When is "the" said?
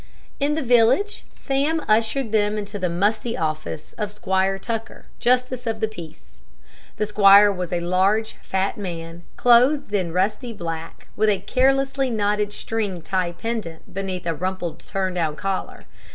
0.55-0.63, 2.79-2.89, 5.79-5.87, 6.97-7.05